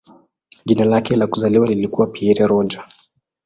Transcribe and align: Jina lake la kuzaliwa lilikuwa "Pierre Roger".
Jina 0.65 0.85
lake 0.85 1.15
la 1.15 1.27
kuzaliwa 1.27 1.67
lilikuwa 1.67 2.07
"Pierre 2.07 2.47
Roger". 2.47 2.87